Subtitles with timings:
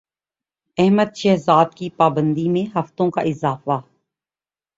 [0.77, 3.79] احمد شہزاد کی پابندی میں ہفتوں کا اضافہ